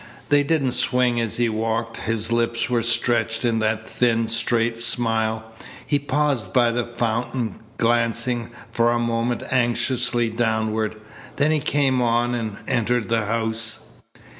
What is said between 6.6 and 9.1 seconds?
the fountain, glancing for a